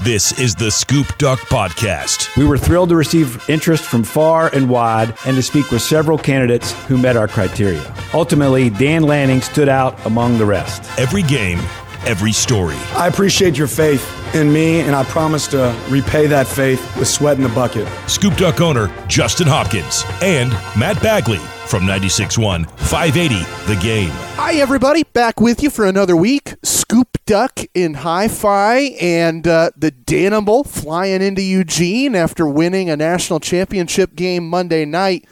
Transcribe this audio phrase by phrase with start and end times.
[0.00, 2.36] This is the Scoop Duck Podcast.
[2.36, 6.18] We were thrilled to receive interest from far and wide and to speak with several
[6.18, 7.94] candidates who met our criteria.
[8.12, 10.82] Ultimately, Dan Lanning stood out among the rest.
[10.98, 11.58] Every game,
[12.04, 12.74] every story.
[12.94, 17.36] I appreciate your faith in me, and I promise to repay that faith with sweat
[17.36, 17.86] in the bucket.
[18.10, 24.10] Scoop Duck owner Justin Hopkins and Matt Bagley from 96.1 580 The Game.
[24.36, 25.04] Hi, everybody.
[25.04, 26.54] Back with you for another week.
[26.62, 32.96] Scoop Duck in Hi Fi and uh, the Danimal flying into Eugene after winning a
[32.96, 35.26] national championship game Monday night.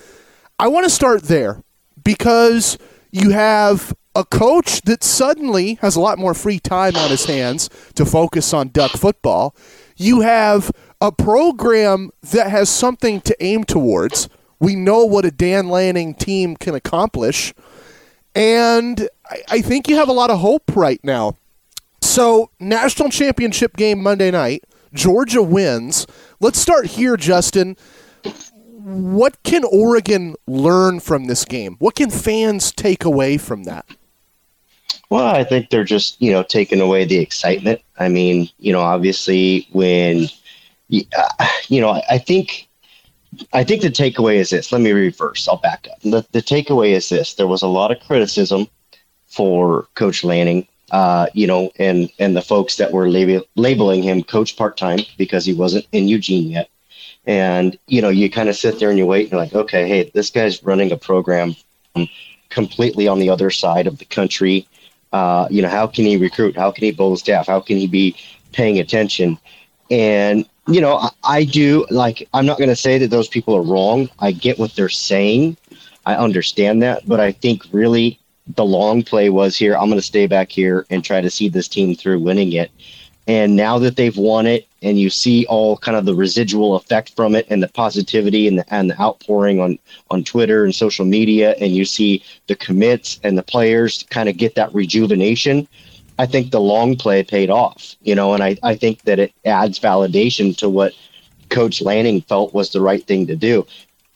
[0.59, 1.63] I want to start there
[2.03, 2.79] because
[3.11, 7.71] you have a coach that suddenly has a lot more free time on his hands
[7.95, 9.55] to focus on duck football.
[9.97, 14.29] You have a program that has something to aim towards
[14.61, 17.53] we know what a Dan Lanning team can accomplish.
[18.35, 21.39] And I, I think you have a lot of hope right now.
[22.03, 24.65] So, national championship game Monday night.
[24.93, 26.07] Georgia wins.
[26.41, 27.77] Let's start here, Justin.
[28.83, 31.77] What can Oregon learn from this game?
[31.79, 33.87] What can fans take away from that?
[35.11, 37.81] Well, I think they're just, you know, taking away the excitement.
[37.99, 40.29] I mean, you know, obviously when,
[41.17, 42.69] uh, you know, I think
[43.53, 44.73] I think the takeaway is this.
[44.73, 45.49] Let me reverse.
[45.49, 46.01] I'll back up.
[46.01, 47.35] The, the takeaway is this.
[47.35, 48.69] There was a lot of criticism
[49.27, 54.23] for Coach Lanning, uh, you know, and, and the folks that were lab- labeling him
[54.23, 56.69] coach part time because he wasn't in Eugene yet.
[57.27, 59.87] And, you know, you kind of sit there and you wait and you're like, okay,
[59.87, 61.55] hey, this guy's running a program
[62.49, 64.67] completely on the other side of the country.
[65.13, 66.57] Uh, you know, how can he recruit?
[66.57, 67.47] How can he build staff?
[67.47, 68.17] How can he be
[68.53, 69.39] paying attention?
[69.91, 72.29] And you know, I, I do like.
[72.33, 74.09] I'm not going to say that those people are wrong.
[74.19, 75.57] I get what they're saying.
[76.07, 78.19] I understand that, but I think really
[78.57, 79.77] the long play was here.
[79.77, 82.71] I'm going to stay back here and try to see this team through winning it.
[83.27, 87.15] And now that they've won it, and you see all kind of the residual effect
[87.15, 89.79] from it, and the positivity and the, and the outpouring on
[90.11, 94.37] on Twitter and social media, and you see the commits and the players kind of
[94.37, 95.69] get that rejuvenation.
[96.21, 99.33] I think the long play paid off, you know, and I, I think that it
[99.47, 100.93] adds validation to what
[101.49, 103.67] Coach Lanning felt was the right thing to do.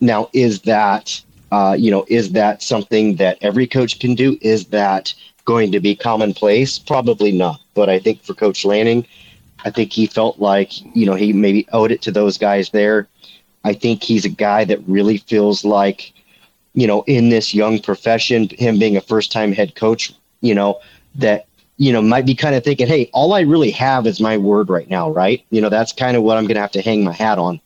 [0.00, 1.18] Now, is that,
[1.50, 4.36] uh, you know, is that something that every coach can do?
[4.42, 5.14] Is that
[5.46, 6.78] going to be commonplace?
[6.78, 7.58] Probably not.
[7.72, 9.06] But I think for Coach Lanning,
[9.64, 13.08] I think he felt like, you know, he maybe owed it to those guys there.
[13.64, 16.12] I think he's a guy that really feels like,
[16.74, 20.12] you know, in this young profession, him being a first time head coach,
[20.42, 20.80] you know,
[21.14, 21.46] that
[21.76, 24.70] you know, might be kind of thinking, hey, all I really have is my word
[24.70, 25.44] right now, right?
[25.50, 27.60] You know, that's kind of what I'm going to have to hang my hat on.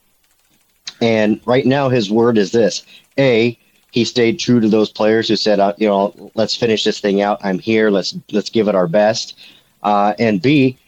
[1.00, 2.84] And right now, his word is this
[3.18, 3.58] A,
[3.90, 7.20] he stayed true to those players who said, uh, you know, let's finish this thing
[7.20, 7.38] out.
[7.42, 7.90] I'm here.
[7.90, 9.38] Let's let's give it our best.
[9.82, 10.78] Uh, and B,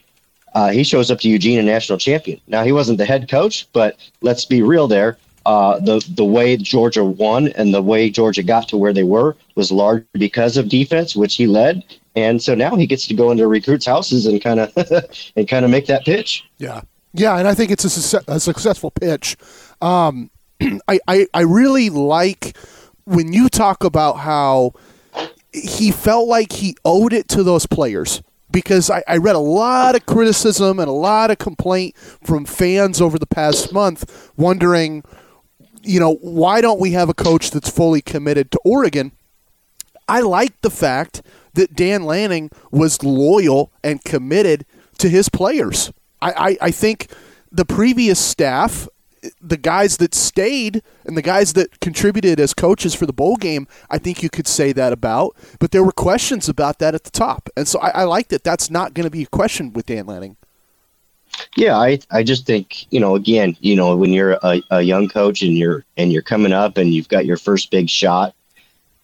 [0.55, 2.41] uh, he shows up to Eugene a national champion.
[2.47, 5.17] Now he wasn't the head coach, but let's be real there.
[5.47, 9.37] Uh, the the way Georgia won and the way Georgia got to where they were
[9.55, 11.83] was largely because of defense, which he led,
[12.17, 14.73] and so now he gets to go into recruits' houses and kind of
[15.37, 16.45] and kind of make that pitch.
[16.59, 16.83] Yeah,
[17.13, 19.37] yeah, and I think it's a, su- a successful pitch.
[19.81, 20.31] Um,
[20.89, 22.57] I, I I really like
[23.05, 24.73] when you talk about how
[25.53, 29.97] he felt like he owed it to those players because I, I, read a lot
[29.97, 35.03] of criticism and a lot of complaint from fans over the past month wondering,
[35.83, 39.13] you know, why don't we have a coach that's fully committed to Oregon?
[40.09, 41.23] I like the fact
[41.55, 44.65] that Dan Lanning was loyal and committed
[44.99, 45.93] to his players.
[46.21, 47.13] I, I, I think
[47.51, 48.89] the previous staff,
[49.41, 53.67] the guys that stayed and the guys that contributed as coaches for the bowl game,
[53.91, 55.37] I think you could say that about.
[55.59, 57.49] But there were questions about that at the top.
[57.57, 60.07] And so I, I like that that's not going to be a question with Dan
[60.07, 60.37] Lanning.
[61.57, 65.09] Yeah, I, I just think, you know, again, you know, when you're a, a young
[65.09, 68.35] coach and you're and you're coming up and you've got your first big shot,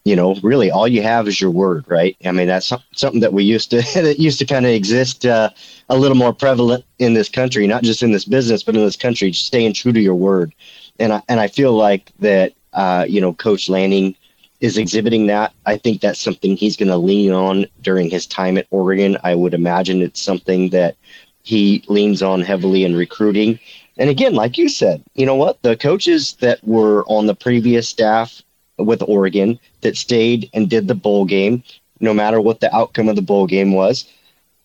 [0.06, 2.16] you know, really all you have is your word, right?
[2.24, 5.50] I mean, that's something that we used to that used to kind of exist uh,
[5.88, 8.94] a little more prevalent in this country, not just in this business, but in this
[8.94, 10.54] country, staying true to your word.
[11.00, 14.14] And I and I feel like that, uh, you know, Coach Lanning
[14.60, 15.52] is exhibiting that.
[15.66, 19.18] I think that's something he's going to lean on during his time at Oregon.
[19.24, 20.94] I would imagine it's something that
[21.42, 23.58] he leans on heavily in recruiting.
[23.98, 25.60] And again, like you said, you know what?
[25.62, 28.42] The coaches that were on the previous staff
[28.78, 31.62] with Oregon that stayed and did the bowl game,
[32.00, 34.04] no matter what the outcome of the bowl game was.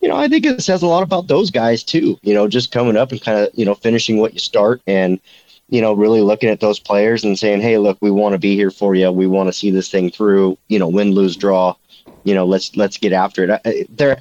[0.02, 2.18] You know, I think it says a lot about those guys too.
[2.24, 5.20] You know, just coming up and kind of you know finishing what you start and
[5.70, 8.56] you know really looking at those players and saying, hey, look, we want to be
[8.56, 9.12] here for you.
[9.12, 10.58] We want to see this thing through.
[10.70, 11.76] You know, win, lose, draw.
[12.24, 13.98] you know, let's let's get after it.
[13.98, 14.20] There,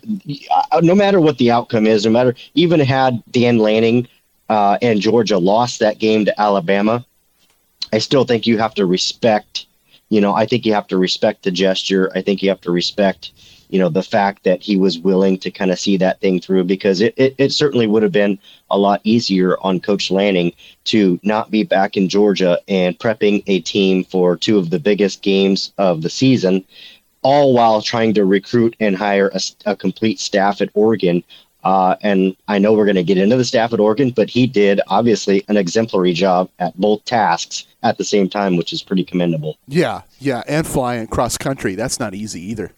[0.82, 4.08] no matter what the outcome is, no matter even had Dan Lanning
[4.48, 7.04] uh, and Georgia lost that game to Alabama,
[7.92, 9.66] I still think you have to respect.
[10.10, 12.10] You know, I think you have to respect the gesture.
[12.14, 13.32] I think you have to respect,
[13.70, 16.64] you know, the fact that he was willing to kind of see that thing through
[16.64, 18.38] because it, it, it certainly would have been
[18.70, 20.52] a lot easier on Coach Lanning
[20.84, 25.22] to not be back in Georgia and prepping a team for two of the biggest
[25.22, 26.64] games of the season
[27.22, 31.22] all while trying to recruit and hire a, a complete staff at Oregon.
[31.62, 34.46] Uh, and I know we're going to get into the staff at Oregon, but he
[34.46, 39.04] did obviously an exemplary job at both tasks at the same time, which is pretty
[39.04, 39.58] commendable.
[39.68, 41.74] Yeah, yeah, and flying cross country.
[41.74, 42.72] That's not easy either.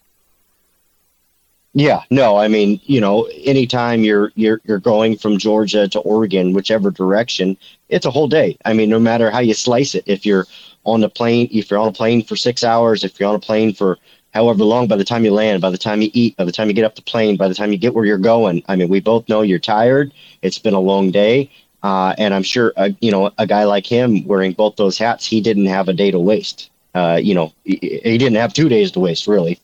[1.75, 6.53] Yeah, no, I mean, you know, anytime you're you're you're going from Georgia to Oregon,
[6.53, 7.57] whichever direction,
[7.89, 8.59] it's a whole day.
[8.67, 10.47] I mean, no matter how you slice it, if you're
[10.85, 13.41] on the plane, if you're on a plane for six hours, if you're on a
[13.41, 13.99] plane for
[14.33, 16.69] however long by the time you land, by the time you eat, by the time
[16.69, 18.63] you get up the plane, by the time you get where you're going.
[18.69, 20.13] I mean, we both know you're tired.
[20.43, 21.51] It's been a long day.
[21.83, 25.27] Uh, and I'm sure, uh, you know, a guy like him wearing both those hats,
[25.27, 26.71] he didn't have a day to waste.
[26.95, 29.59] Uh, you know, he, he didn't have two days to waste, really.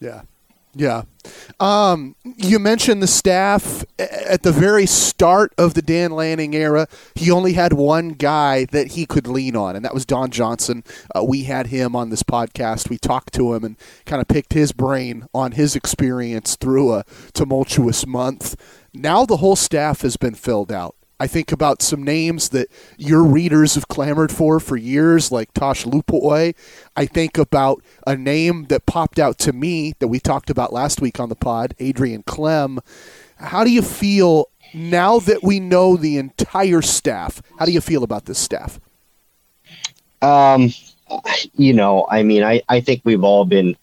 [0.00, 0.22] Yeah.
[0.74, 1.02] Yeah.
[1.60, 6.88] Um, you mentioned the staff at the very start of the Dan Lanning era.
[7.14, 10.82] He only had one guy that he could lean on, and that was Don Johnson.
[11.14, 12.88] Uh, we had him on this podcast.
[12.88, 13.76] We talked to him and
[14.06, 17.04] kind of picked his brain on his experience through a
[17.34, 18.56] tumultuous month.
[18.94, 20.96] Now the whole staff has been filled out.
[21.22, 25.84] I think about some names that your readers have clamored for for years, like Tosh
[25.84, 26.52] Lupoi.
[26.96, 31.00] I think about a name that popped out to me that we talked about last
[31.00, 32.80] week on the pod, Adrian Klemm.
[33.36, 37.40] How do you feel now that we know the entire staff?
[37.56, 38.80] How do you feel about this staff?
[40.22, 40.70] Um,
[41.54, 43.76] you know, I mean, I, I think we've all been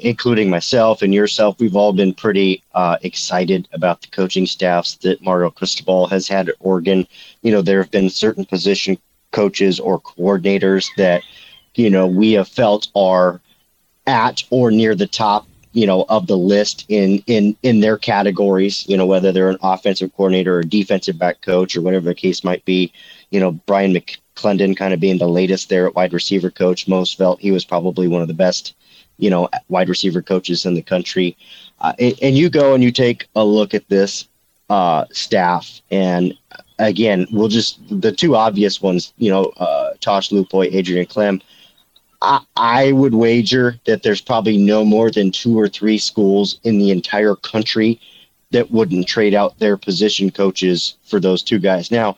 [0.00, 5.22] including myself and yourself, we've all been pretty uh, excited about the coaching staffs that
[5.22, 7.06] Mario Cristobal has had at Oregon.
[7.42, 8.98] You know, there have been certain position
[9.32, 11.22] coaches or coordinators that,
[11.74, 13.40] you know, we have felt are
[14.06, 18.86] at or near the top, you know, of the list in in in their categories.
[18.88, 22.44] You know, whether they're an offensive coordinator or defensive back coach or whatever the case
[22.44, 22.92] might be.
[23.30, 26.88] You know, Bryan McClendon kind of being the latest there at wide receiver coach.
[26.88, 28.74] Most felt he was probably one of the best
[29.18, 31.36] you know, wide receiver coaches in the country.
[31.80, 34.28] Uh, and, and, you go and you take a look at this
[34.70, 36.34] uh, staff, and
[36.78, 41.42] again, we'll just the two obvious ones, you know, uh, Tosh Lupoi, Adrian Klemm.
[42.20, 46.78] I, I would wager that there's probably no more than two or three schools in
[46.78, 48.00] the entire country
[48.52, 51.90] that wouldn't trade out their position coaches for those two guys.
[51.90, 52.16] Now,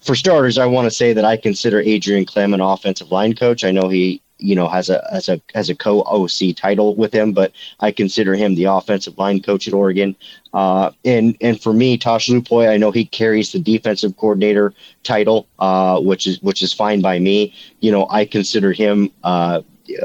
[0.00, 3.64] for starters, I want to say that I consider Adrian Klemm an offensive line coach.
[3.64, 7.12] I know he you know has a has a has a co OC title with
[7.12, 10.16] him, but I consider him the offensive line coach at Oregon.
[10.52, 15.48] Uh, and and for me, Tosh Lupoi, I know he carries the defensive coordinator title,
[15.58, 17.54] uh, which is which is fine by me.
[17.80, 19.10] You know, I consider him.
[19.24, 19.62] Uh,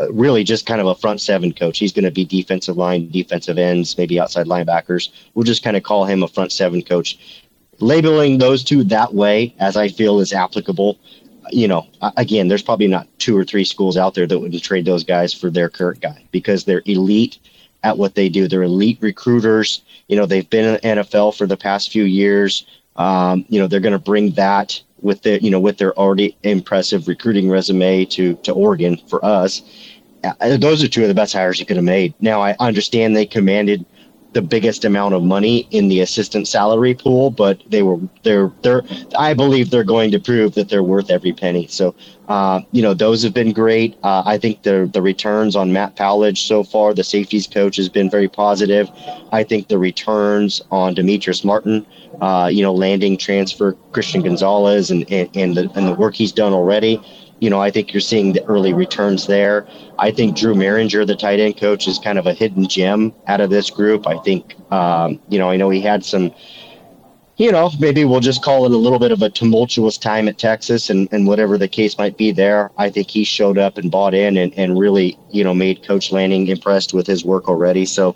[0.10, 1.78] really just kind of a front seven coach.
[1.78, 5.10] He's going to be defensive line, defensive ends, maybe outside linebackers.
[5.34, 7.20] We'll just kind of call him a front seven coach.
[7.80, 10.98] Labeling those two that way, as I feel is applicable,
[11.54, 14.86] you know, again, there's probably not two or three schools out there that would trade
[14.86, 17.40] those guys for their current guy because they're elite
[17.84, 18.48] at what they do.
[18.48, 19.82] They're elite recruiters.
[20.08, 22.66] You know, they've been in the NFL for the past few years.
[22.96, 26.38] Um, you know, they're going to bring that with their, you know, with their already
[26.44, 29.62] impressive recruiting resume to to Oregon for us.
[30.24, 32.14] Uh, those are two of the best hires you could have made.
[32.22, 33.86] Now, I understand they commanded
[34.34, 38.84] the biggest amount of money in the assistant salary pool, but they were they're they're
[39.18, 41.68] I believe they're going to prove that they're worth every penny.
[41.68, 41.96] So
[42.28, 43.98] uh, you know those have been great.
[44.04, 47.90] Uh, I think the the returns on Matt Powledge so far, the safeties coach has
[47.90, 48.90] been very positive.
[49.32, 51.86] I think the returns on Demetrice Martin,
[52.22, 56.32] uh, you know, landing transfer Christian Gonzalez and and, and the and the work he's
[56.32, 57.00] done already
[57.44, 59.68] you know, I think you're seeing the early returns there.
[60.00, 63.42] I think Drew Mehringer, the tight end coach, is kind of a hidden gem out
[63.42, 64.08] of this group.
[64.08, 66.34] I think, um, you know, I know he had some,
[67.36, 70.38] you know, maybe we'll just call it a little bit of a tumultuous time at
[70.38, 72.72] Texas and, and whatever the case might be there.
[72.78, 76.14] I think he showed up and bought in and, and really, you know, made Coach
[76.14, 77.84] Lanning impressed with his work already.
[77.86, 78.16] So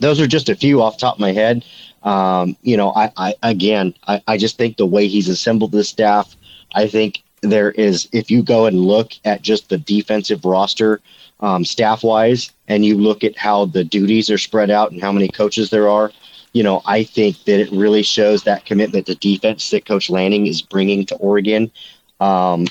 [0.00, 1.64] those are just a few off top of my head.
[2.02, 5.88] Um, you know, I, I again, I, I just think the way he's assembled this
[5.88, 6.34] staff,
[6.74, 11.00] I think there is if you go and look at just the defensive roster
[11.40, 15.12] um, staff wise and you look at how the duties are spread out and how
[15.12, 16.10] many coaches there are
[16.52, 20.46] you know i think that it really shows that commitment to defense that coach lanning
[20.46, 21.70] is bringing to oregon
[22.20, 22.66] um,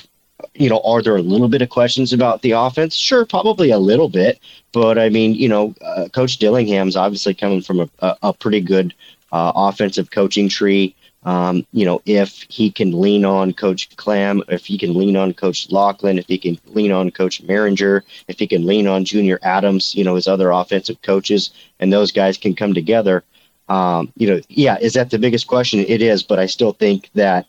[0.54, 2.94] you know, are there a little bit of questions about the offense?
[2.94, 4.38] Sure, probably a little bit.
[4.72, 8.60] But I mean, you know, uh, Coach Dillingham's obviously coming from a, a, a pretty
[8.60, 8.94] good
[9.32, 10.94] uh, offensive coaching tree.
[11.24, 15.34] Um, you know, if he can lean on Coach Klemm, if he can lean on
[15.34, 19.38] Coach Locklyn, if he can lean on Coach Mehringer, if he can lean on Junior
[19.42, 23.24] Adams, you know, his other offensive coaches, and those guys can come together.
[23.68, 25.80] Um, you know, yeah, is that the biggest question?
[25.80, 27.46] It is, but I still think that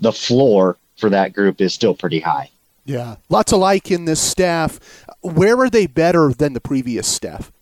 [0.00, 2.50] the floor for that group is still pretty high.
[2.84, 4.80] Yeah, lots of like in this staff.
[5.20, 7.52] Where are they better than the previous staff?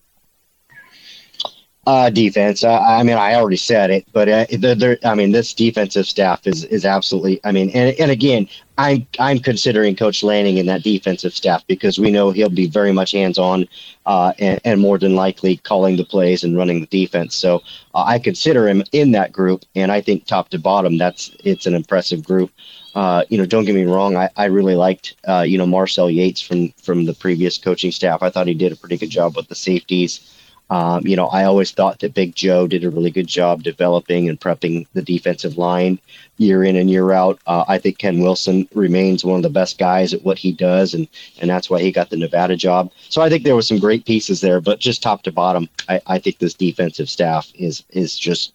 [1.87, 2.63] Uh, defense.
[2.63, 6.05] Uh, I mean, I already said it, but uh, they're, they're, I mean, this defensive
[6.05, 7.39] staff is is absolutely.
[7.43, 8.47] I mean, and and again,
[8.77, 12.91] I'm I'm considering Coach Lanning in that defensive staff because we know he'll be very
[12.91, 13.67] much hands on,
[14.05, 17.33] uh, and, and more than likely calling the plays and running the defense.
[17.35, 17.63] So
[17.95, 21.65] uh, I consider him in that group, and I think top to bottom, that's it's
[21.65, 22.51] an impressive group.
[22.93, 24.15] Uh, you know, don't get me wrong.
[24.17, 28.21] I, I really liked, you know, Marcel Yates from from the previous coaching staff.
[28.21, 30.27] I thought he did a pretty good job with the safeties.
[30.71, 34.29] Um, you know, I always thought that Big Joe did a really good job developing
[34.29, 35.99] and prepping the defensive line
[36.37, 37.39] year in and year out.
[37.45, 40.93] Uh, I think Ken Wilson remains one of the best guys at what he does,
[40.93, 41.09] and
[41.41, 42.89] and that's why he got the Nevada job.
[43.09, 45.99] So I think there were some great pieces there, but just top to bottom, I,
[46.07, 48.53] I think this defensive staff is is just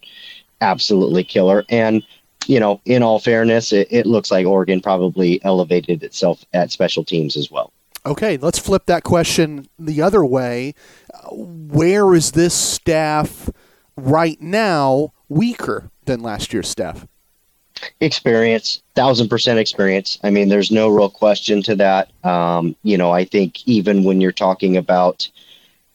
[0.59, 1.65] absolutely killer.
[1.69, 2.01] And
[2.47, 7.03] you know, in all fairness, it, it looks like Oregon probably elevated itself at special
[7.03, 7.71] teams as well.
[8.07, 10.73] Okay, let's flip that question the other way.
[11.29, 13.49] Where is this staff
[13.97, 17.05] right now weaker than last year's staff?
[17.99, 20.19] Experience, thousand percent experience.
[20.23, 22.09] I mean, there's no real question to that.
[22.23, 25.29] Um, you know, I think even when you're talking about,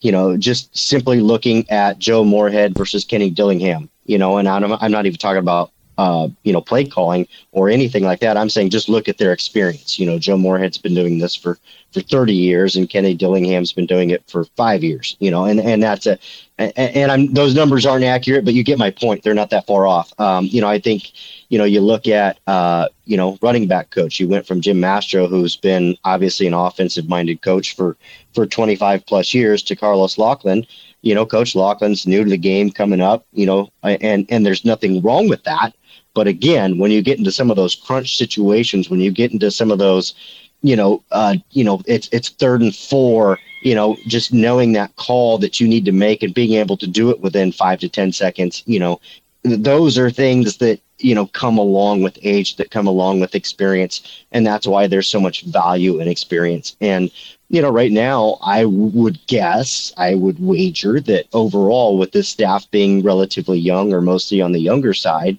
[0.02, 4.71] you know, just simply looking at Joe Moorhead versus Kenny Dillingham, you know, and I'm,
[4.71, 8.37] I'm not even talking about uh, you know, play calling or anything like that.
[8.37, 9.99] I'm saying just look at their experience.
[9.99, 11.58] You know, Joe Moorhead's been doing this for
[11.92, 15.16] for 30 years, and Kenny Dillingham's been doing it for five years.
[15.20, 16.18] You know, and and that's a
[16.58, 19.22] and, I'm those numbers aren't accurate, but you get my point.
[19.22, 20.12] They're not that far off.
[20.18, 21.11] Um, you know, I think
[21.49, 24.18] you know you look at uh, you know running back coach.
[24.18, 27.96] You went from Jim Mastro, who's been obviously an offensive minded coach for
[28.34, 30.66] for 25 plus years, to Carlos Locklyn
[31.02, 34.64] you know, Coach Locklyn's new to the game coming up, you know, and and there's
[34.64, 35.75] nothing wrong with that.
[36.14, 39.50] But again, when you get into some of those crunch situations, when you get into
[39.50, 40.14] some of those,
[40.62, 44.95] you know, uh, you know, it's it's third and four, you know, just knowing that
[44.97, 47.88] call that you need to make and being able to do it within five to
[47.88, 49.00] ten seconds, you know,
[49.42, 54.25] those are things that you know come along with age that come along with experience.
[54.33, 56.76] And that's why there's so much value in experience.
[56.81, 57.11] And
[57.52, 62.69] you know right now i would guess i would wager that overall with this staff
[62.71, 65.38] being relatively young or mostly on the younger side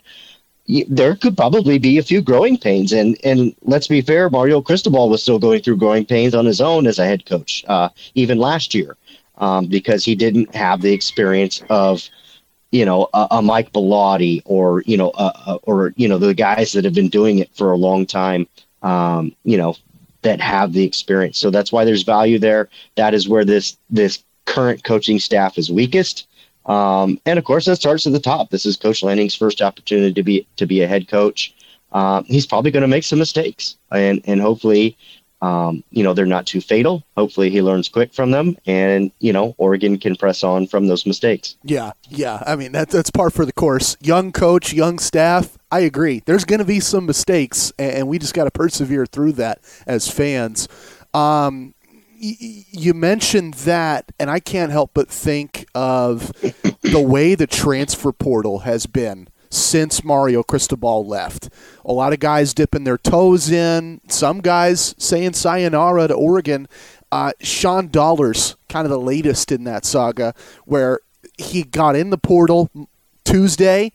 [0.68, 2.92] there could probably be a few growing pains.
[2.94, 6.62] And and let's be fair, Mario Cristobal was still going through growing pains on his
[6.62, 8.96] own as a head coach, uh, even last year,
[9.38, 12.08] um, because he didn't have the experience of,
[12.72, 16.72] you know, a, a Mike Bellotti or you know, a or you know, the guys
[16.74, 18.48] that have been doing it for a long time.
[18.82, 19.76] Um, you know,
[20.24, 21.38] that have the experience.
[21.38, 22.70] So that's why there's value there.
[22.96, 26.28] That is where this this current coaching staff is weakest.
[26.66, 28.50] Um, and of course, that starts at the top.
[28.50, 31.54] This is Coach Lanning's first opportunity to be to be a head coach.
[31.92, 34.98] Um, he's probably going to make some mistakes, and and hopefully,
[35.42, 37.04] um, you know, they're not too fatal.
[37.18, 41.06] Hopefully, he learns quick from them, and you know, Oregon can press on from those
[41.06, 41.58] mistakes.
[41.64, 42.42] Yeah, yeah.
[42.48, 43.98] I mean, that, that's par for the course.
[44.00, 45.58] Young coach, young staff.
[45.70, 46.24] I agree.
[46.26, 50.10] There's going to be some mistakes, and we just got to persevere through that as
[50.10, 50.70] fans.
[51.14, 51.76] Um,
[52.24, 56.32] you mentioned that, and I can't help but think of
[56.82, 61.50] the way the transfer portal has been since Mario Cristobal left.
[61.84, 66.68] A lot of guys dipping their toes in, some guys saying sayonara to Oregon.
[67.12, 70.34] Uh, Sean Dollars, kind of the latest in that saga,
[70.66, 71.00] where
[71.38, 72.72] he got in the portal
[73.26, 73.92] Tuesday,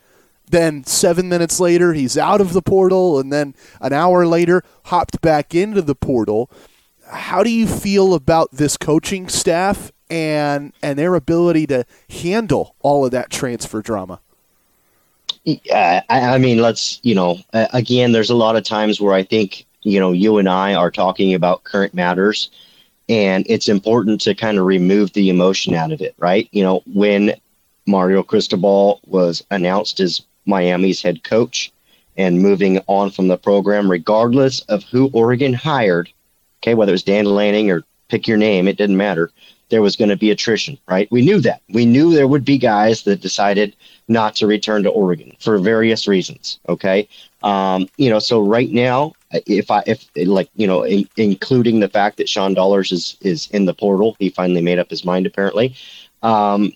[0.51, 5.21] then seven minutes later, he's out of the portal, and then an hour later, hopped
[5.21, 6.51] back into the portal
[7.11, 13.05] how do you feel about this coaching staff and and their ability to handle all
[13.05, 14.21] of that transfer drama?
[15.45, 19.23] Yeah, I, I mean, let's you know, again, there's a lot of times where I
[19.23, 22.51] think you know you and I are talking about current matters,
[23.09, 26.49] and it's important to kind of remove the emotion out of it, right?
[26.53, 27.35] You know, when
[27.87, 31.73] Mario Cristobal was announced as Miami's head coach
[32.17, 36.11] and moving on from the program, regardless of who Oregon hired,
[36.63, 39.31] Okay, whether it was Dan Lanning or pick your name, it didn't matter.
[39.71, 41.11] There was going to be attrition, right?
[41.11, 41.61] We knew that.
[41.69, 43.77] We knew there would be guys that decided
[44.09, 46.59] not to return to Oregon for various reasons.
[46.69, 47.07] Okay,
[47.43, 51.89] um, you know, so right now, if I if like you know in, including the
[51.89, 55.27] fact that Sean Dollars is is in the portal, he finally made up his mind
[55.27, 55.75] apparently.
[56.23, 56.73] Um,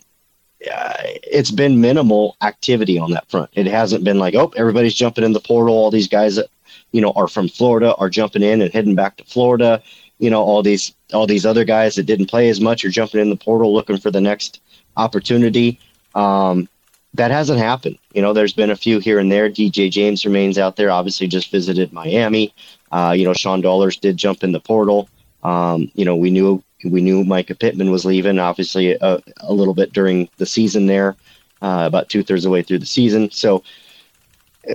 [0.73, 0.93] uh,
[1.25, 3.51] it's been minimal activity on that front.
[3.55, 5.75] It hasn't been like oh everybody's jumping in the portal.
[5.75, 6.49] All these guys that
[6.93, 9.83] you know are from Florida are jumping in and heading back to Florida.
[10.19, 13.21] You know all these all these other guys that didn't play as much are jumping
[13.21, 14.61] in the portal looking for the next
[14.97, 15.79] opportunity.
[16.15, 16.69] Um,
[17.15, 17.99] that hasn't happened.
[18.15, 19.51] You know, there's been a few here and there.
[19.51, 20.91] DJ James remains out there.
[20.91, 22.55] Obviously, just visited Miami.
[22.91, 25.09] Uh, you know, Sean Dollars did jump in the portal.
[25.43, 28.39] Um, you know, we knew we knew Micah Pittman was leaving.
[28.39, 31.17] Obviously, a, a little bit during the season there,
[31.61, 33.31] uh, about two thirds of the way through the season.
[33.31, 33.63] So,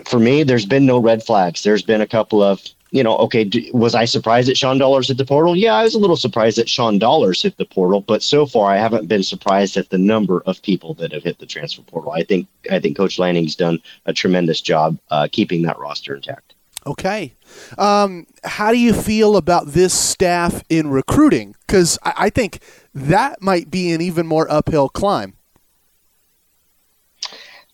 [0.06, 1.64] for me, there's been no red flags.
[1.64, 5.18] There's been a couple of you know, okay, was I surprised that Sean Dollars hit
[5.18, 5.56] the portal?
[5.56, 8.72] Yeah, I was a little surprised that Sean Dollars hit the portal, but so far
[8.72, 12.12] I haven't been surprised at the number of people that have hit the transfer portal.
[12.12, 16.54] I think I think Coach Lanning's done a tremendous job uh, keeping that roster intact.
[16.86, 17.34] Okay,
[17.78, 21.56] um, how do you feel about this staff in recruiting?
[21.66, 22.60] Because I, I think
[22.94, 25.34] that might be an even more uphill climb.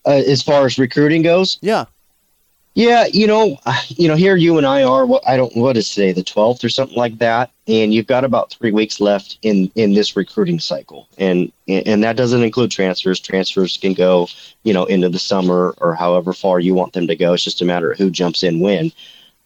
[0.05, 1.86] Uh, as far as recruiting goes, yeah.
[2.75, 5.06] Yeah, you know, you know, here you and I are.
[5.06, 8.24] What I don't what is today, the twelfth or something like that, and you've got
[8.24, 13.20] about three weeks left in in this recruiting cycle, and and that doesn't include transfers.
[13.20, 14.27] Transfers can go,
[14.63, 17.34] you know, into the summer or however far you want them to go.
[17.34, 18.92] It's just a matter of who jumps in when.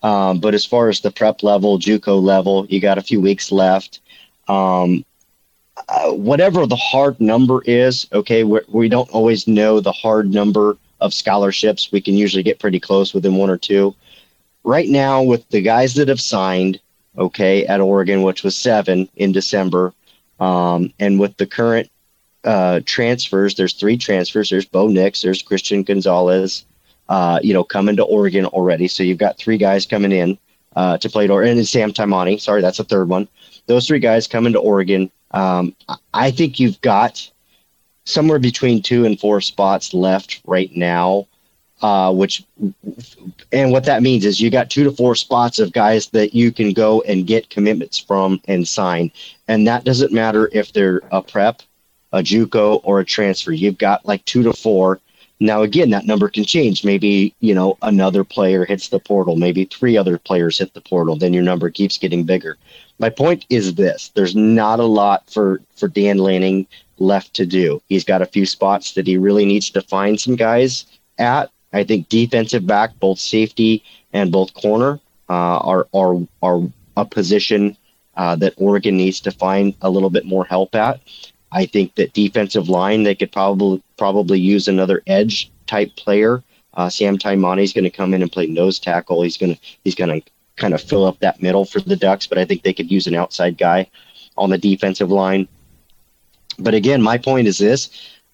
[0.04, 3.52] Um, but as far as the prep level, JUCO level, you got a few weeks
[3.52, 4.00] left.
[4.48, 5.04] Um,
[5.90, 10.32] uh, whatever the hard number is, okay, we're, we do not always know the hard
[10.32, 11.92] number of scholarships.
[11.92, 13.96] We can usually get pretty close within one or two.
[14.63, 16.80] Right now, with the guys that have signed,
[17.18, 19.94] okay, at Oregon, which was seven in December,
[20.39, 21.89] um, and with the current
[22.44, 24.50] uh, transfers, there's three transfers.
[24.50, 26.66] There's Bo Nix, there's Christian Gonzalez,
[27.10, 28.88] uh, you know, coming to Oregon already.
[28.88, 30.38] So you've got three guys coming in
[30.75, 32.39] uh, to play at Oregon, and Sam Taimani.
[32.39, 33.27] Sorry, that's a third one.
[33.66, 35.10] Those three guys coming to Oregon.
[35.32, 35.75] Um,
[36.13, 37.30] I think you've got
[38.08, 41.28] somewhere between two and four spots left right now.
[41.80, 42.44] Uh, which
[43.52, 46.52] and what that means is you got two to four spots of guys that you
[46.52, 49.12] can go and get commitments from and sign,
[49.48, 51.62] and that doesn't matter if they're a prep,
[52.13, 53.52] a JUCO, or a transfer.
[53.52, 55.00] You've got like two to four.
[55.39, 56.84] Now again, that number can change.
[56.84, 59.36] Maybe you know another player hits the portal.
[59.36, 61.15] Maybe three other players hit the portal.
[61.15, 62.58] Then your number keeps getting bigger.
[62.98, 66.65] My point is this: there's not a lot for for Dan Lanning
[67.00, 67.82] left to do.
[67.88, 70.86] He's got a few spots that he really needs to find some guys
[71.18, 71.50] at.
[71.74, 73.84] I think defensive back, both safety
[74.14, 76.62] and both corner, uh, are are are
[76.96, 77.78] a position
[78.16, 81.00] uh, that Oregon needs to find a little bit more help at.
[81.52, 86.44] I think that defensive line they could probably probably use another edge type player.
[86.74, 89.22] Uh, Sam Taimani is going to come in and play nose tackle.
[89.24, 92.28] He's going to he's going to kind of fill up that middle for the Ducks,
[92.28, 93.90] but I think they could use an outside guy
[94.38, 95.48] on the defensive line.
[96.60, 97.89] But again, my point is this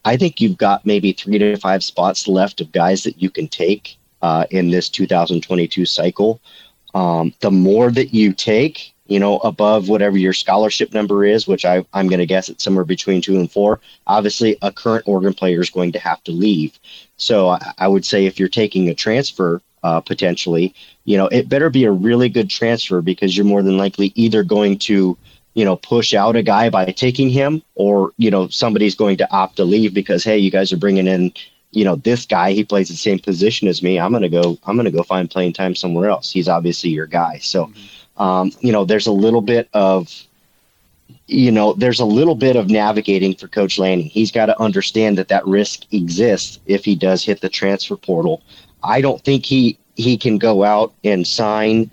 [0.05, 3.47] I think you've got maybe three to five spots left of guys that you can
[3.47, 6.41] take uh, in this 2022 cycle.
[6.93, 11.65] Um, the more that you take, you know, above whatever your scholarship number is, which
[11.65, 15.33] I, I'm going to guess it's somewhere between two and four, obviously a current Oregon
[15.33, 16.77] player is going to have to leave.
[17.17, 20.73] So I, I would say if you're taking a transfer uh, potentially,
[21.05, 24.43] you know, it better be a really good transfer because you're more than likely either
[24.43, 25.17] going to
[25.53, 29.31] you know, push out a guy by taking him, or you know, somebody's going to
[29.31, 31.31] opt to leave because hey, you guys are bringing in,
[31.71, 32.51] you know, this guy.
[32.51, 33.99] He plays the same position as me.
[33.99, 34.57] I'm gonna go.
[34.65, 36.31] I'm gonna go find playing time somewhere else.
[36.31, 37.37] He's obviously your guy.
[37.39, 37.71] So,
[38.17, 40.11] um, you know, there's a little bit of,
[41.27, 44.05] you know, there's a little bit of navigating for Coach Lanning.
[44.05, 48.41] He's got to understand that that risk exists if he does hit the transfer portal.
[48.83, 51.91] I don't think he he can go out and sign,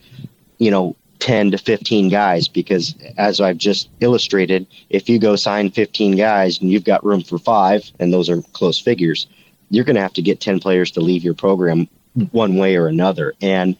[0.59, 5.71] you know, 10 to 15 guys because as I've just illustrated, if you go sign
[5.71, 9.29] 15 guys and you've got room for five, and those are close figures,
[9.71, 11.89] you're going to have to get 10 players to leave your program
[12.33, 13.35] one way or another.
[13.41, 13.77] And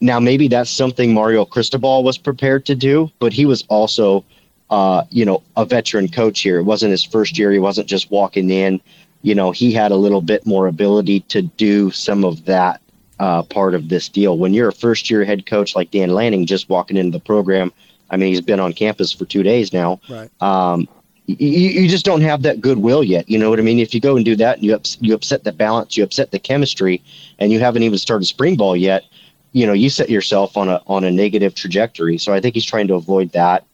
[0.00, 4.24] now maybe that's something Mario Cristobal was prepared to do, but he was also,
[4.70, 6.58] uh, you know, a veteran coach here.
[6.58, 7.50] It wasn't his first year.
[7.50, 8.80] He wasn't just walking in.
[9.22, 12.80] You know, he had a little bit more ability to do some of that
[13.20, 14.36] uh, part of this deal.
[14.36, 17.72] When you're a first year head coach like Dan Lanning, just walking into the program,
[18.10, 20.00] I mean, he's been on campus for two days now.
[20.08, 20.30] Right.
[20.42, 20.88] Um,
[21.26, 23.28] you, you just don't have that goodwill yet.
[23.28, 23.78] You know what I mean?
[23.78, 26.32] If you go and do that and you, ups, you upset the balance, you upset
[26.32, 27.02] the chemistry,
[27.38, 29.04] and you haven't even started spring ball yet,
[29.52, 32.18] you know, you set yourself on a, on a negative trajectory.
[32.18, 33.64] So I think he's trying to avoid that.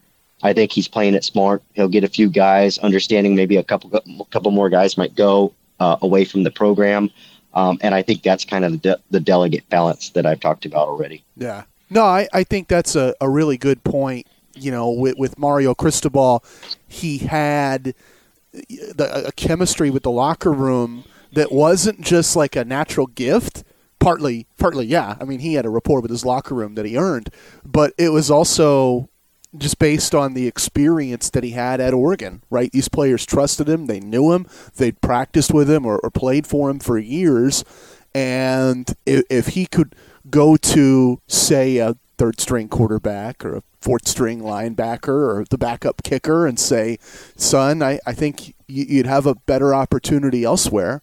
[0.43, 1.63] I think he's playing it smart.
[1.73, 5.53] He'll get a few guys, understanding maybe a couple, a couple more guys might go
[5.79, 7.09] uh, away from the program.
[7.53, 10.65] Um, and I think that's kind of the, de- the delegate balance that I've talked
[10.65, 11.23] about already.
[11.35, 11.63] Yeah.
[11.89, 14.27] No, I, I think that's a, a really good point.
[14.53, 16.43] You know, with, with Mario Cristobal,
[16.87, 17.93] he had
[18.51, 23.63] the, a chemistry with the locker room that wasn't just like a natural gift.
[23.99, 25.15] Partly, partly, yeah.
[25.19, 27.29] I mean, he had a rapport with his locker room that he earned,
[27.65, 29.09] but it was also
[29.57, 32.71] just based on the experience that he had at Oregon, right?
[32.71, 36.69] These players trusted him, they knew him, they'd practiced with him or, or played for
[36.69, 37.63] him for years.
[38.13, 39.95] And if, if he could
[40.29, 46.03] go to, say, a third string quarterback or a fourth string linebacker or the backup
[46.03, 46.97] kicker and say,
[47.35, 51.01] son, I, I think you'd have a better opportunity elsewhere.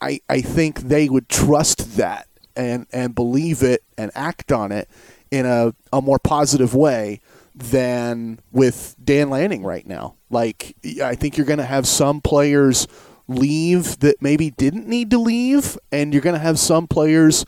[0.00, 4.88] I, I think they would trust that and, and believe it and act on it
[5.30, 7.20] in a, a more positive way
[7.54, 10.16] than with Dan Lanning right now.
[10.30, 12.88] Like, I think you're going to have some players
[13.28, 17.44] leave that maybe didn't need to leave, and you're going to have some players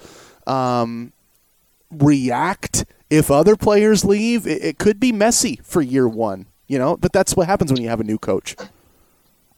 [0.47, 1.13] um,
[1.91, 4.47] react if other players leave.
[4.47, 7.83] It, it could be messy for year one, you know, but that's what happens when
[7.83, 8.57] you have a new coach.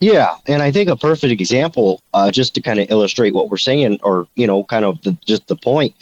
[0.01, 3.57] Yeah, and I think a perfect example, uh, just to kind of illustrate what we're
[3.57, 5.95] saying, or you know, kind of the, just the point.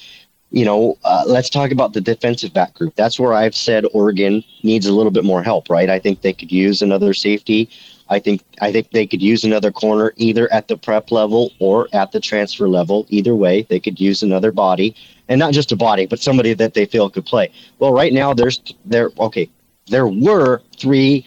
[0.50, 2.94] You know, uh, let's talk about the defensive back group.
[2.94, 5.90] That's where I've said Oregon needs a little bit more help, right?
[5.90, 7.68] I think they could use another safety.
[8.08, 11.88] I think I think they could use another corner either at the prep level or
[11.92, 13.06] at the transfer level.
[13.08, 14.94] Either way, they could use another body,
[15.28, 17.50] and not just a body, but somebody that they feel could play.
[17.80, 19.50] Well, right now there's there okay,
[19.88, 21.26] there were three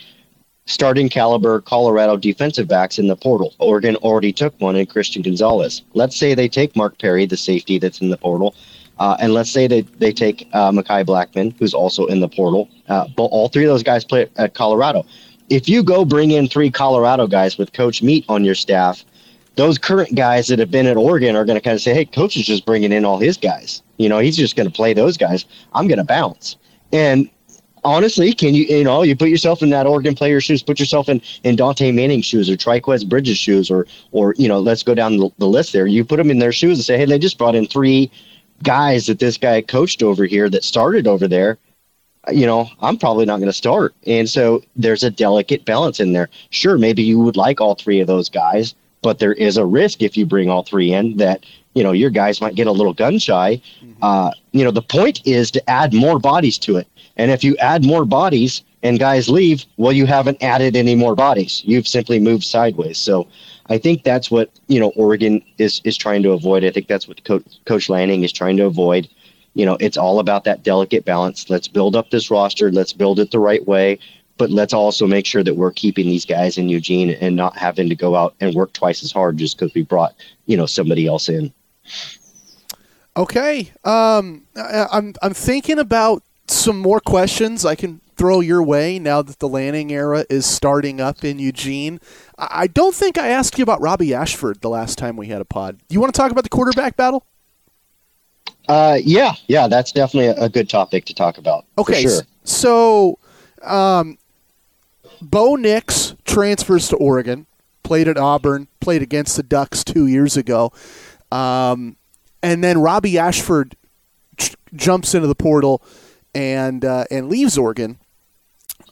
[0.66, 3.54] starting caliber Colorado defensive backs in the portal.
[3.60, 5.82] Oregon already took one in Christian Gonzalez.
[5.94, 8.56] Let's say they take Mark Perry, the safety that's in the portal,
[9.00, 12.70] uh, and let's say they, they take uh, Mekhi Blackmon, who's also in the portal.
[12.88, 15.06] Uh, but all three of those guys play at Colorado.
[15.50, 19.04] If you go bring in three Colorado guys with Coach Meat on your staff,
[19.56, 22.06] those current guys that have been at Oregon are going to kind of say, hey,
[22.06, 23.82] Coach is just bringing in all his guys.
[23.98, 25.46] You know, he's just going to play those guys.
[25.74, 26.56] I'm going to bounce.
[26.94, 27.30] And
[27.84, 31.10] honestly, can you you know you put yourself in that Oregon player's shoes, put yourself
[31.10, 34.94] in in Dante Manning's shoes or Trikweze Bridges' shoes, or or you know let's go
[34.94, 35.88] down the, the list there.
[35.88, 38.12] You put them in their shoes and say, hey, they just brought in three
[38.64, 41.58] guys that this guy coached over here that started over there.
[42.32, 46.12] You know, I'm probably not going to start, and so there's a delicate balance in
[46.12, 46.30] there.
[46.50, 50.02] Sure, maybe you would like all three of those guys, but there is a risk
[50.02, 52.94] if you bring all three in that you know your guys might get a little
[52.94, 53.62] gun shy.
[53.82, 54.04] Mm-hmm.
[54.04, 56.88] Uh, you know, the point is to add more bodies to it
[57.20, 61.16] and if you add more bodies and guys leave, well, you haven't added any more
[61.16, 61.62] bodies.
[61.66, 62.98] You've simply moved sideways.
[62.98, 63.28] So
[63.70, 66.64] I think that's what, you know, Oregon is, is trying to avoid.
[66.64, 69.08] I think that's what Coach, Coach Lanning is trying to avoid.
[69.54, 71.50] You know, it's all about that delicate balance.
[71.50, 72.72] Let's build up this roster.
[72.72, 74.00] Let's build it the right way.
[74.38, 77.90] But let's also make sure that we're keeping these guys in Eugene and not having
[77.90, 81.08] to go out and work twice as hard just because we brought, you know, somebody
[81.08, 81.54] else in.
[83.18, 83.72] Okay.
[83.84, 89.22] Um, I, I'm, I'm thinking about some more questions I can throw your way now
[89.22, 92.02] that the Lanning era is starting up in Eugene.
[92.38, 95.46] I don't think I asked you about Robbie Ashford the last time we had a
[95.46, 95.78] pod.
[95.88, 97.26] Do you want to talk about the quarterback battle?
[98.68, 101.66] Uh, yeah, yeah, that's definitely a good topic to talk about.
[101.78, 102.22] Okay, sure.
[102.44, 103.18] so
[103.64, 104.18] um,
[105.22, 107.48] Bo Nix transfers to Oregon,
[107.84, 110.74] played at Auburn, played against the Ducks two years ago,
[111.32, 111.96] um,
[112.44, 113.78] and then Robbie Ashford
[114.36, 115.82] j- jumps into the portal
[116.36, 117.98] and uh, and leaves Oregon.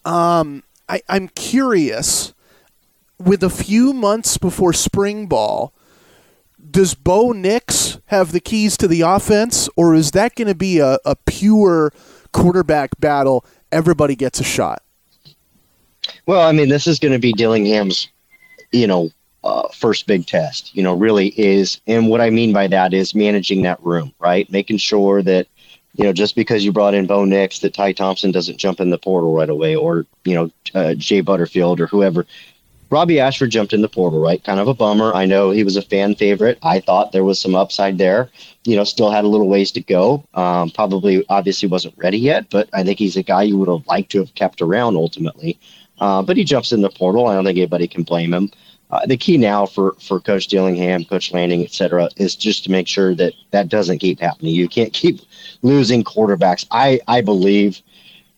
[0.06, 2.34] Um, I, I'm curious.
[3.20, 5.74] With a few months before spring ball,
[6.70, 10.78] does Bo Nix have the keys to the offense, or is that going to be
[10.78, 11.92] a, a pure
[12.32, 13.44] quarterback battle?
[13.72, 14.84] Everybody gets a shot.
[16.28, 18.08] Well, I mean, this is going to be Dillingham's,
[18.72, 19.10] you know,
[19.44, 20.76] uh, first big test.
[20.76, 24.50] You know, really is, and what I mean by that is managing that room, right?
[24.52, 25.48] Making sure that
[25.98, 28.92] you know, just because you brought in Bo Nix, that Ty Thompson doesn't jump in
[28.92, 32.26] the portal right away, or you know, uh, Jay Butterfield or whoever.
[32.90, 34.42] Robbie Ashford jumped in the portal, right?
[34.42, 35.14] Kind of a bummer.
[35.14, 36.58] I know he was a fan favorite.
[36.64, 38.30] I thought there was some upside there.
[38.64, 40.24] You know, still had a little ways to go.
[40.36, 43.86] Um, probably, obviously, wasn't ready yet, but I think he's a guy you would have
[43.88, 45.60] liked to have kept around ultimately.
[46.00, 47.28] Uh, but he jumps in the portal.
[47.28, 48.52] I don't think anybody can blame him.
[48.90, 52.72] Uh, the key now for, for Coach Dillingham, Coach Lanning, et cetera, is just to
[52.72, 54.56] make sure that that doesn't keep happening.
[54.56, 55.20] You can't keep
[55.62, 56.66] losing quarterbacks.
[56.72, 57.82] I, I believe,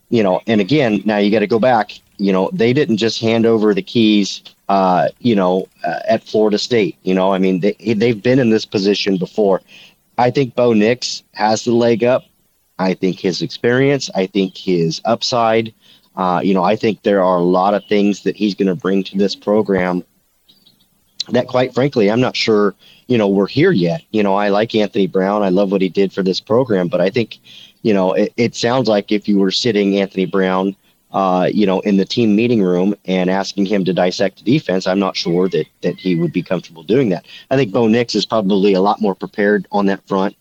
[0.09, 1.91] you know, and again, now you got to go back.
[2.17, 6.57] You know, they didn't just hand over the keys, uh, you know, uh, at Florida
[6.57, 6.97] State.
[7.03, 9.61] You know, I mean, they, they've been in this position before.
[10.17, 12.23] I think Bo Nix has the leg up.
[12.79, 15.73] I think his experience, I think his upside,
[16.15, 18.75] uh, you know, I think there are a lot of things that he's going to
[18.75, 20.03] bring to this program
[21.31, 22.75] that, quite frankly, I'm not sure
[23.09, 24.03] you know, we're here yet.
[24.11, 25.41] You know, I like Anthony Brown.
[25.41, 27.39] I love what he did for this program, but I think,
[27.81, 30.75] you know, it, it sounds like if you were sitting Anthony Brown,
[31.11, 34.85] uh, you know, in the team meeting room and asking him to dissect the defense,
[34.85, 37.25] I'm not sure that that he would be comfortable doing that.
[37.49, 40.35] I think Bo Nix is probably a lot more prepared on that front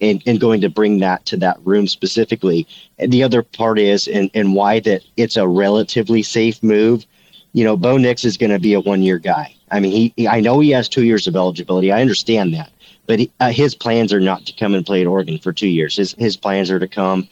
[0.00, 2.66] and, and going to bring that to that room specifically.
[2.98, 7.04] And the other part is, and, and why that it's a relatively safe move.
[7.52, 9.53] You know, Bo Nix is going to be a one year guy.
[9.70, 11.90] I mean, he, I know he has two years of eligibility.
[11.90, 12.70] I understand that,
[13.06, 15.68] but he, uh, his plans are not to come and play at Oregon for two
[15.68, 15.96] years.
[15.96, 17.28] His his plans are to come,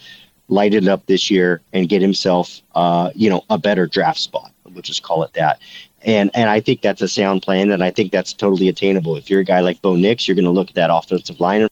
[0.48, 4.52] light it up this year, and get himself, uh, you know, a better draft spot.
[4.64, 5.60] We'll just call it that.
[6.02, 9.16] And and I think that's a sound plan, and I think that's totally attainable.
[9.16, 11.68] If you're a guy like Bo Nix, you're going to look at that offensive line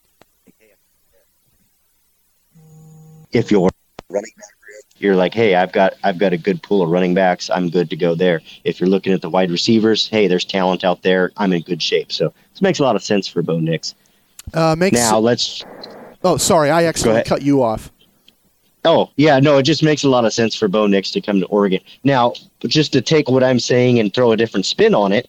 [3.32, 3.70] if you're
[4.08, 4.59] running back
[5.00, 7.50] you're like, hey, I've got I've got a good pool of running backs.
[7.50, 8.40] I'm good to go there.
[8.64, 11.32] If you're looking at the wide receivers, hey, there's talent out there.
[11.36, 12.12] I'm in good shape.
[12.12, 13.94] So this makes a lot of sense for Bo Nix.
[14.52, 15.64] Uh, makes now let's.
[16.22, 17.90] Oh, sorry, I accidentally cut you off.
[18.84, 21.40] Oh yeah, no, it just makes a lot of sense for Bo Nix to come
[21.40, 21.80] to Oregon.
[22.04, 22.34] Now,
[22.66, 25.28] just to take what I'm saying and throw a different spin on it,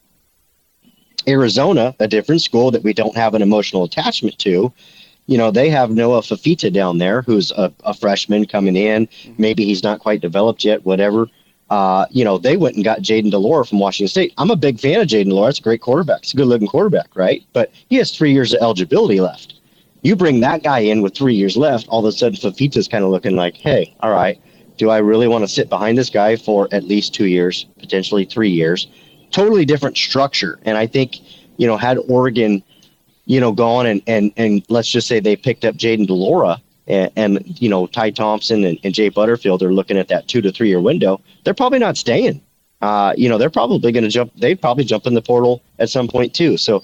[1.27, 4.71] Arizona, a different school that we don't have an emotional attachment to,
[5.27, 9.07] you know, they have Noah Fifita down there, who's a, a freshman coming in.
[9.07, 9.33] Mm-hmm.
[9.37, 11.27] Maybe he's not quite developed yet, whatever.
[11.69, 14.33] Uh, you know, they went and got Jayden de Laura from Washington State.
[14.37, 15.49] I'm a big fan of Jayden de Laura.
[15.49, 16.23] It's a great quarterback.
[16.23, 17.45] It's a good looking quarterback, right?
[17.53, 19.53] But he has three years of eligibility left.
[20.01, 23.03] You bring that guy in with three years left, all of a sudden Fifita's kind
[23.05, 24.41] of looking like, hey, all right,
[24.77, 28.25] do I really want to sit behind this guy for at least two years, potentially
[28.25, 28.87] three years?
[29.29, 30.59] Totally different structure.
[30.63, 31.19] And I think,
[31.57, 32.63] you know, had Oregon
[33.25, 36.61] you know, gone and, and, and let's just say they picked up Jayden de Laura
[36.87, 40.41] and, and, you know, Ty Thompson and, and Jay Butterfield are looking at that two
[40.41, 42.41] to three year window, they're probably not staying.
[42.81, 45.89] Uh, you know, they're probably going to jump, they probably jump in the portal at
[45.89, 46.57] some point too.
[46.57, 46.83] So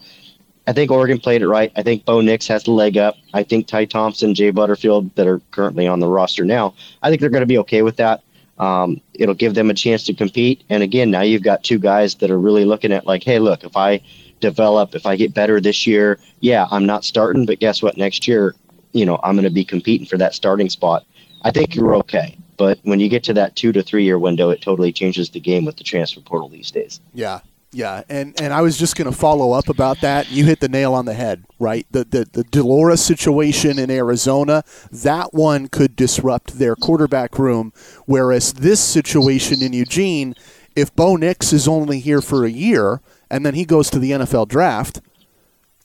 [0.67, 1.71] I think Oregon played it right.
[1.75, 3.15] I think Bo Nix has the leg up.
[3.33, 7.21] I think Ty Thompson, Jay Butterfield that are currently on the roster now, I think
[7.21, 8.21] they're going to be okay with that.
[8.59, 10.63] Um, it'll give them a chance to compete.
[10.69, 13.63] And again, now you've got two guys that are really looking at like, hey, look,
[13.63, 14.01] if I
[14.39, 14.95] develop.
[14.95, 17.97] If I get better this year, yeah, I'm not starting, but guess what?
[17.97, 18.55] Next year,
[18.93, 21.05] you know, I'm going to be competing for that starting spot.
[21.43, 22.37] I think you're okay.
[22.57, 25.39] But when you get to that two to three year window, it totally changes the
[25.39, 26.99] game with the transfer portal these days.
[27.13, 27.41] Yeah.
[27.73, 30.31] Yeah, and, and I was just going to follow up about that.
[30.31, 31.85] You hit the nail on the head, right?
[31.91, 37.73] The, the de Laura situation in Arizona, that one could disrupt their quarterback room.
[38.05, 40.33] Whereas this situation in Eugene,
[40.77, 44.11] if Bo Nix is only here for a year, and then he goes to the
[44.11, 45.01] NFL draft.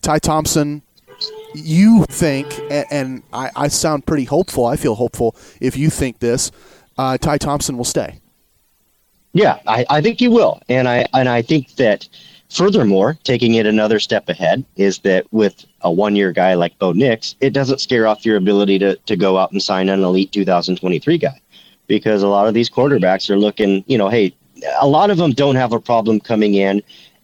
[0.00, 0.83] Ty Thompson,
[1.55, 4.66] you think, and, and I, I, sound pretty hopeful.
[4.66, 6.50] I feel hopeful if you think this.
[6.98, 8.20] Uh, Ty Thompson will stay.
[9.33, 12.07] Yeah, I, I think he will, and I and I think that
[12.50, 17.35] furthermore, taking it another step ahead is that with a one-year guy like Bo Nix,
[17.40, 21.16] it doesn't scare off your ability to to go out and sign an elite 2023
[21.16, 21.40] guy,
[21.87, 24.35] because a lot of these quarterbacks are looking, you know, hey,
[24.81, 26.83] a lot of them don't have a problem coming in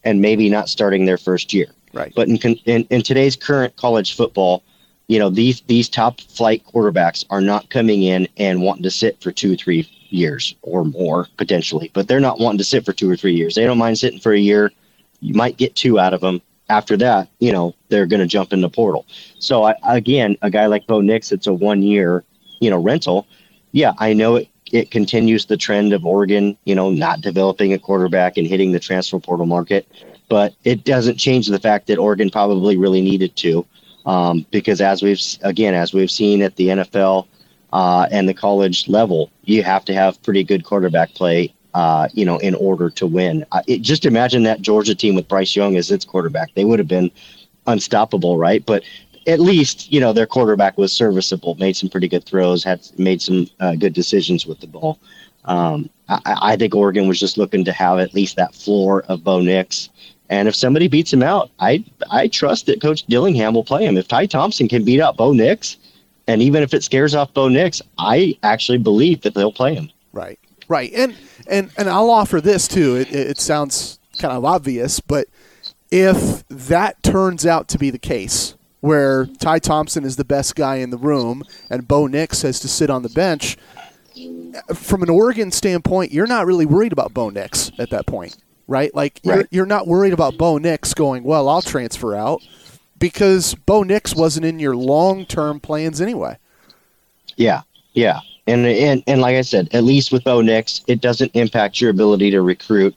[0.08, 1.66] and maybe not starting their first year.
[1.92, 2.12] Right.
[2.16, 4.62] But in, in, in today's current college football,
[5.06, 9.22] you know these these top flight quarterbacks are not coming in and wanting to sit
[9.22, 12.92] for two or three years or more potentially, but they're not wanting to sit for
[12.92, 13.54] two or three years.
[13.54, 14.70] They don't mind sitting for a year.
[15.20, 16.42] You might get two out of them.
[16.68, 19.06] After that, you know they're going to jump in the portal.
[19.38, 22.22] So I, again, a guy like Bo Nix, it's a one year,
[22.60, 23.26] you know, rental.
[23.72, 27.78] Yeah, I know it it continues the trend of Oregon, you know, not developing a
[27.78, 29.86] quarterback and hitting the transfer portal market.
[30.28, 33.66] But it doesn't change the fact that Oregon probably really needed to,
[34.04, 37.26] um, because as we've again as we've seen at the NFL
[37.72, 42.24] uh, and the college level, you have to have pretty good quarterback play, uh, you
[42.24, 43.44] know, in order to win.
[43.52, 46.78] Uh, it, just imagine that Georgia team with Bryce Young as its quarterback; they would
[46.78, 47.10] have been
[47.66, 48.64] unstoppable, right?
[48.66, 48.82] But
[49.28, 53.22] at least you know their quarterback was serviceable, made some pretty good throws, had made
[53.22, 54.98] some uh, good decisions with the ball.
[55.44, 59.22] Um, I, I, think Oregon was just looking to have at least that floor of
[59.22, 59.88] Bo Nix.
[60.30, 63.96] And if somebody beats him out, I I trust that Coach Dillingham will play him.
[63.96, 65.76] If Ty Thompson can beat out Bo Nix,
[66.26, 69.90] and even if it scares off Bo Nix, I actually believe that they'll play him.
[70.12, 70.38] Right,
[70.68, 72.96] right, and and and I'll offer this too.
[72.96, 75.28] It, it sounds kind of obvious, but
[75.90, 80.76] if that turns out to be the case, where Ty Thompson is the best guy
[80.76, 83.56] in the room and Bo Nix has to sit on the bench.
[84.74, 88.36] From an Oregon standpoint, you're not really worried about Bo Nix at that point,
[88.66, 88.94] right?
[88.94, 92.42] Like you're, you're not worried about Bo Nix going, well, I'll transfer out
[92.98, 96.36] because Bo Nix wasn't in your long term plans anyway.
[97.36, 97.62] Yeah,
[97.92, 98.20] yeah.
[98.46, 101.90] And, and and like I said, at least with Bo Nix, it doesn't impact your
[101.90, 102.96] ability to recruit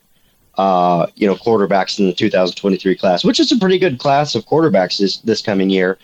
[0.58, 4.44] uh, you know, quarterbacks in the 2023 class, which is a pretty good class of
[4.46, 5.98] quarterbacks this, this coming year.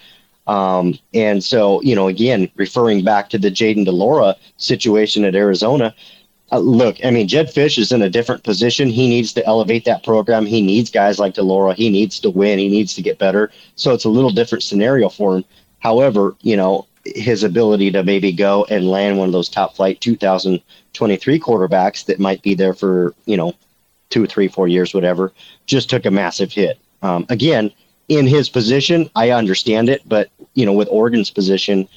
[0.46, 5.34] Um, and so, you know, again, referring back to the Jayden de Laura situation at
[5.34, 5.94] Arizona,
[6.50, 8.88] uh, look, I mean, Jedd Fisch is in a different position.
[8.88, 10.46] He needs to elevate that program.
[10.46, 11.74] He needs guys like de Laura.
[11.74, 12.58] He needs to win.
[12.58, 13.52] He needs to get better.
[13.76, 15.44] So it's a little different scenario for him.
[15.80, 20.00] However, you know, his ability to maybe go and land one of those top flight
[20.00, 23.54] 2023 quarterbacks that might be there for, you know,
[24.10, 25.32] two, three, four years, whatever,
[25.66, 26.78] just took a massive hit.
[27.02, 27.72] Um, again,
[28.08, 31.88] in his position, I understand it, but you know, with Oregon's position,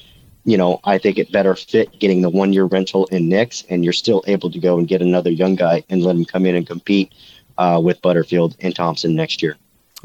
[0.44, 3.84] you know, I think it better fit getting the one year rental in Nix, and
[3.84, 6.54] you're still able to go and get another young guy and let him come in
[6.54, 7.12] and compete
[7.58, 9.56] uh, with Butterfield and Thompson next year.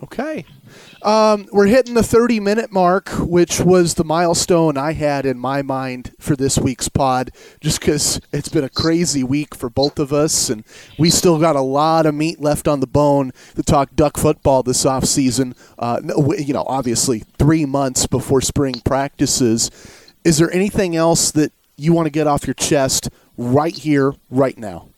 [0.04, 0.46] Okay.
[1.08, 5.62] Um, we're hitting the 30 minute mark, which was the milestone I had in my
[5.62, 10.12] mind for this week's pod, just because it's been a crazy week for both of
[10.12, 10.66] us, and
[11.00, 14.64] we still got a lot of meat left on the bone to talk duck football
[14.64, 15.56] this offseason.
[15.80, 16.02] Uh,
[16.40, 19.72] you know, obviously, three months before spring practices.
[20.26, 24.58] Is there anything else that you want to get off your chest right here, right
[24.58, 24.90] now?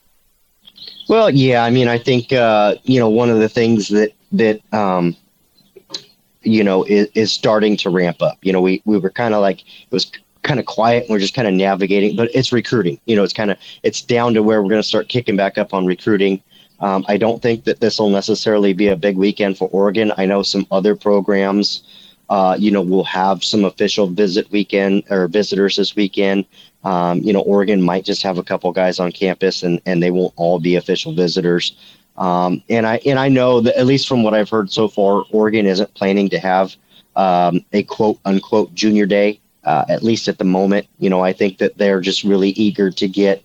[1.08, 4.62] Well, yeah, I mean, I think uh, you know one of the things that that
[4.74, 5.16] um,
[6.52, 8.38] you know is, is starting to ramp up.
[8.42, 10.12] You know, we we were kind of like it was
[10.44, 11.04] kind of quiet.
[11.04, 13.00] And we're just kind of navigating, but it's recruiting.
[13.06, 15.58] You know, it's kind of it's down to where we're going to start kicking back
[15.58, 16.42] up on recruiting.
[16.80, 20.14] Um, I don't think that this will necessarily be a big weekend for Oregon.
[20.18, 21.84] I know some other programs,
[22.30, 26.46] uh, you know, will have some official visit weekend or visitors this weekend.
[26.86, 30.12] Um, you know, Oregon might just have a couple guys on campus, and and they
[30.12, 31.76] won't all be official visitors.
[32.20, 35.24] Um, and I and I know that at least from what I've heard so far,
[35.32, 36.76] Oregon isn't planning to have
[37.16, 39.40] um, a quote unquote junior day.
[39.64, 42.90] Uh, at least at the moment, you know, I think that they're just really eager
[42.92, 43.44] to get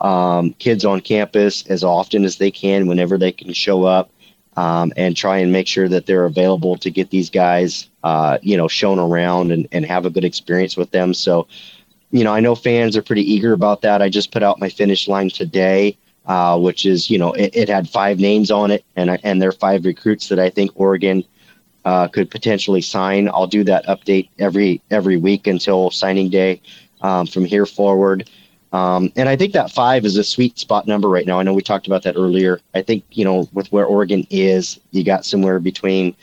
[0.00, 4.10] um, kids on campus as often as they can, whenever they can show up,
[4.56, 8.56] um, and try and make sure that they're available to get these guys, uh, you
[8.56, 11.12] know, shown around and, and have a good experience with them.
[11.12, 11.46] So,
[12.10, 14.00] you know, I know fans are pretty eager about that.
[14.00, 17.68] I just put out my finish line today uh, which is you know it, it,
[17.68, 21.24] had five names on it, and and there are five recruits that I think Oregon
[21.84, 23.28] uh, could potentially sign.
[23.28, 26.60] I'll do that update every every week until signing day
[27.02, 28.28] um, from here forward.
[28.72, 31.38] Um, and I think that five is a sweet spot number right now.
[31.38, 32.60] I know we talked about that earlier.
[32.74, 36.16] I think you know with where Oregon is, you got somewhere between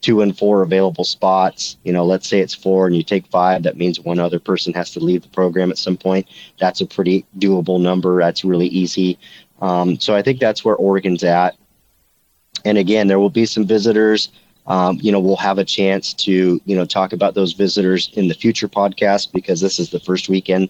[0.00, 1.76] two and four available spots.
[1.84, 4.72] You know, let's say it's four and you take five, that means one other person
[4.74, 6.28] has to leave the program at some point.
[6.60, 8.20] That's a pretty doable number.
[8.20, 9.18] That's really easy.
[9.60, 11.56] Um, so I think that's where Oregon's at.
[12.64, 14.30] And again, there will be some visitors.
[14.66, 18.28] Um, you know, we'll have a chance to you know talk about those visitors in
[18.28, 20.68] the future podcast because this is the first weekend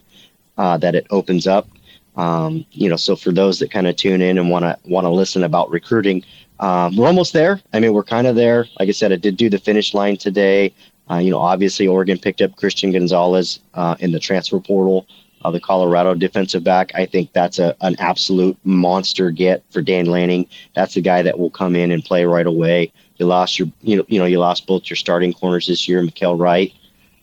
[0.57, 1.69] uh, that it opens up.
[2.17, 5.05] Um, you know, so for those that kind of tune in and want to want
[5.05, 6.25] to listen about recruiting,
[6.61, 7.61] um, we're almost there.
[7.73, 8.67] I mean, we're kind of there.
[8.79, 10.73] Like I said, I did do the finish line today.
[11.11, 15.07] Uh, you know, obviously Oregon picked up Christian Gonzalez uh, in the transfer portal
[15.43, 16.93] uh, the Colorado defensive back.
[16.95, 20.47] I think that's a an absolute monster get for Dan Lanning.
[20.75, 22.93] That's the guy that will come in and play right away.
[23.17, 26.03] You lost your you know you know you lost both your starting corners this year,
[26.03, 26.73] Mykael Wright,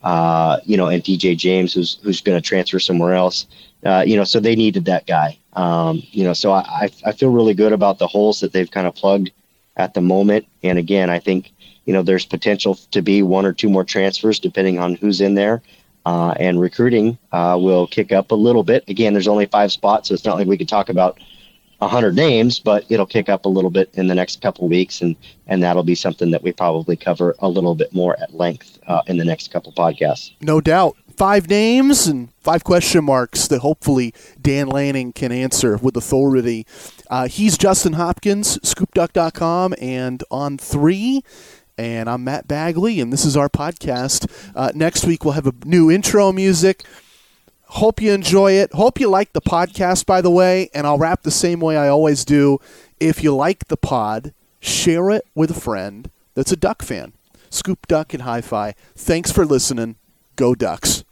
[0.02, 3.46] uh, you know, and DJ James, who's who's going to transfer somewhere else.
[3.84, 5.38] Uh, you know, so they needed that guy.
[5.54, 8.86] Um, you know, so I I feel really good about the holes that they've kind
[8.86, 9.30] of plugged
[9.76, 10.46] at the moment.
[10.62, 11.52] And again, I think
[11.84, 15.34] you know there's potential to be one or two more transfers depending on who's in
[15.34, 15.62] there
[16.06, 18.84] uh, and recruiting uh, will kick up a little bit.
[18.88, 21.18] Again, there's only five spots, so it's not like we could talk about
[21.78, 25.16] 100 names, but it'll kick up a little bit in the next couple weeks, and
[25.48, 29.02] and that'll be something that we probably cover a little bit more at length uh,
[29.08, 30.30] in the next couple podcasts.
[30.40, 30.96] No doubt.
[31.16, 36.66] Five names and five question marks that hopefully Dan Lanning can answer with authority.
[37.10, 41.22] Uh, he's Justin Hopkins, scoopduck.com, and On3.
[41.78, 44.30] And I'm Matt Bagley, and this is our podcast.
[44.54, 46.84] Uh, next week, we'll have a new intro music.
[47.64, 48.72] Hope you enjoy it.
[48.72, 50.70] Hope you like the podcast, by the way.
[50.72, 52.58] And I'll wrap the same way I always do.
[52.98, 57.12] If you like the pod, share it with a friend that's a Duck fan.
[57.50, 58.74] Scoop Duck and Hi Fi.
[58.94, 59.96] Thanks for listening.
[60.36, 61.04] Go Ducks.